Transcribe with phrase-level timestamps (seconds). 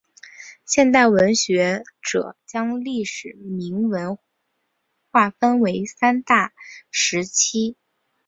[0.65, 1.03] 现代
[1.35, 4.17] 学者将历代铭文
[5.11, 6.53] 划分为三个大
[6.89, 7.77] 时期。